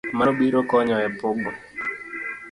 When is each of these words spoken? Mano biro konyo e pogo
Mano 0.17 0.31
biro 0.39 0.59
konyo 0.69 0.95
e 1.07 1.11
pogo 1.19 1.49